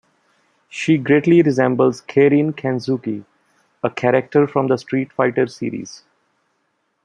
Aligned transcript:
She 0.67 0.97
greatly 0.97 1.43
resembles 1.43 2.01
Karin 2.01 2.53
Kanzuki, 2.53 3.23
a 3.83 3.91
character 3.91 4.47
from 4.47 4.65
the 4.65 4.77
"Street 4.77 5.13
Fighter" 5.13 5.45
series. 5.45 6.01